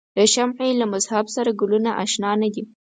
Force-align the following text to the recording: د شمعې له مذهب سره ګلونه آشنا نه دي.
د 0.17 0.19
شمعې 0.33 0.71
له 0.79 0.85
مذهب 0.93 1.25
سره 1.35 1.51
ګلونه 1.61 1.89
آشنا 2.03 2.31
نه 2.41 2.49
دي. 2.53 2.63